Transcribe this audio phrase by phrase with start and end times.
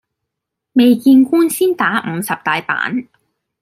[0.73, 3.07] 未見官先打五十大板